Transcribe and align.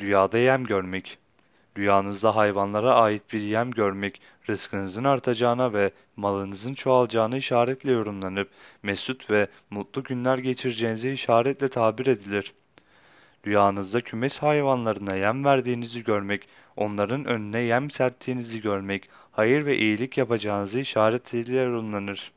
rüyada 0.00 0.38
yem 0.38 0.64
görmek. 0.64 1.18
Rüyanızda 1.78 2.36
hayvanlara 2.36 2.94
ait 2.94 3.22
bir 3.32 3.40
yem 3.40 3.70
görmek, 3.70 4.20
rızkınızın 4.48 5.04
artacağına 5.04 5.72
ve 5.72 5.90
malınızın 6.16 6.74
çoğalacağını 6.74 7.36
işaretle 7.36 7.92
yorumlanıp, 7.92 8.50
mesut 8.82 9.30
ve 9.30 9.48
mutlu 9.70 10.02
günler 10.02 10.38
geçireceğinize 10.38 11.12
işaretle 11.12 11.68
tabir 11.68 12.06
edilir. 12.06 12.54
Rüyanızda 13.46 14.00
kümes 14.00 14.38
hayvanlarına 14.38 15.14
yem 15.14 15.44
verdiğinizi 15.44 16.04
görmek, 16.04 16.48
onların 16.76 17.24
önüne 17.24 17.60
yem 17.60 17.90
serptiğinizi 17.90 18.60
görmek, 18.62 19.08
hayır 19.32 19.66
ve 19.66 19.78
iyilik 19.78 20.18
yapacağınızı 20.18 20.80
işaretle 20.80 21.60
yorumlanır. 21.60 22.32